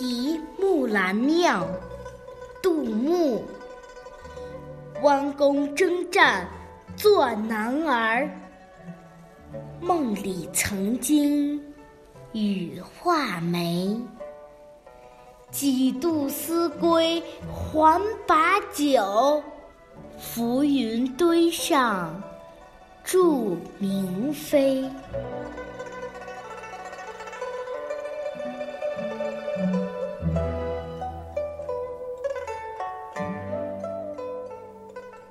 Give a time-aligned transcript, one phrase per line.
[0.00, 1.68] 题木兰庙，
[2.62, 3.44] 杜牧。
[5.02, 6.48] 弯弓征战
[6.96, 8.26] 做男儿，
[9.78, 11.62] 梦里曾经
[12.32, 13.94] 雨化眉。
[15.50, 17.22] 几度思归
[17.52, 19.42] 还把酒，
[20.18, 22.18] 浮云堆上
[23.04, 24.82] 祝明妃。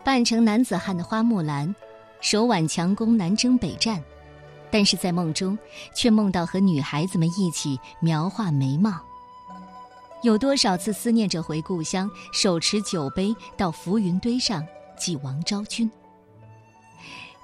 [0.09, 1.75] 扮成男子汉的花木兰，
[2.19, 4.03] 手挽强弓南征北战，
[4.71, 5.55] 但是在梦中
[5.93, 8.99] 却梦到和女孩子们一起描画眉毛。
[10.23, 14.65] 有多少次思念着回故乡，手持酒杯到浮云堆上
[14.97, 15.87] 祭王昭君？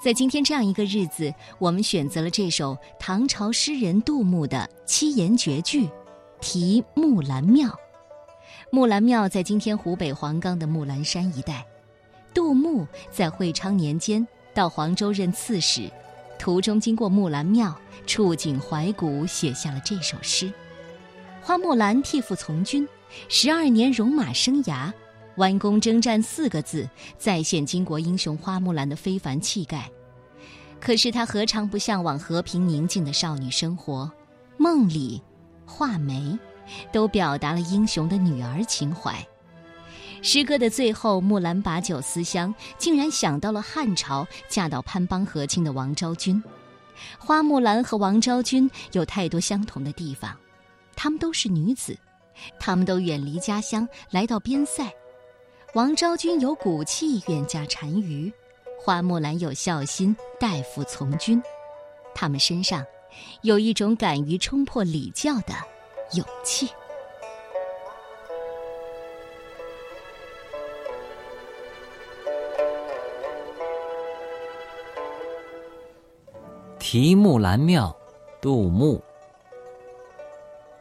[0.04, 5.88] 在今天这样一个日子，我们选择了这首唐朝诗人杜牧的七言绝句，
[6.42, 7.70] 题木兰庙。
[8.72, 11.64] 木兰庙在今天湖北黄冈的木兰山一带。
[12.36, 15.90] 杜牧在会昌年间到黄州任刺史，
[16.38, 17.74] 途中经过木兰庙，
[18.06, 20.52] 触景怀古，写下了这首诗。
[21.42, 22.86] 花木兰替父从军，
[23.30, 24.92] 十二年戎马生涯，
[25.38, 29.90] 弯弓征战四个字再现巾帼英雄花木兰的非凡气概。
[30.82, 34.12] 可是她何尝不向往和平宁静的少女生活？
[34.58, 35.22] 梦里，
[35.66, 36.38] 画眉，
[36.92, 39.26] 都表达了英雄的女儿情怀。
[40.22, 46.42] 诗歌的最后，木兰把酒思乡，竟然想到了汉朝嫁到潘邦和亲的王昭君。
[47.18, 50.36] 花木兰和王昭君有太多相同的地方，
[50.96, 51.98] 她们都是女子，
[52.60, 54.92] 她们都远离家乡来到边塞。
[55.74, 58.32] 王昭君有骨气，远嫁单于；
[58.80, 61.42] 花木兰有孝心，代父从军。
[62.14, 62.84] 她们身上
[63.42, 65.54] 有一种敢于冲破礼教的
[66.14, 66.70] 勇气。
[76.88, 77.96] 题木兰庙，
[78.40, 79.02] 杜牧。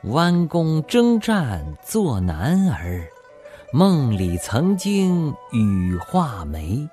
[0.03, 3.09] 弯弓征战做男儿，
[3.73, 6.87] 梦里曾经羽化眉。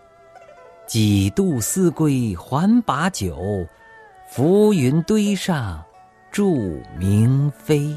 [0.87, 3.37] 几度思归还把酒，
[4.29, 5.83] 浮云堆上
[6.31, 7.93] 祝明飞。